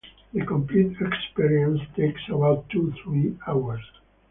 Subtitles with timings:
[0.33, 3.81] The complete experience takes about two to three hours.